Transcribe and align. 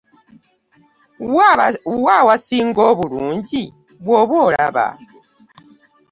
Wa 2.05 2.15
awasinga 2.21 2.81
obulungi 2.91 3.63
bw'oba 4.03 4.35
olaba? 4.47 4.87